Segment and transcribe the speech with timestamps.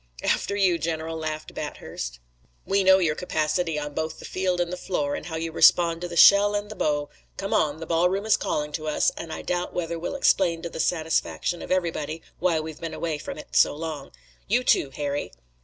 [0.23, 2.19] "After you, General," laughed Bathurst.
[2.65, 6.01] "We know your capacity on both the field and the floor, and how you respond
[6.01, 7.09] to the shell and the bow.
[7.37, 7.79] Come on!
[7.79, 11.61] The ballroom is calling to us, and I doubt whether we'll explain to the satisfaction
[11.61, 14.09] of everybody why we've been away from it so long.
[14.47, 15.33] You, too, Harry!"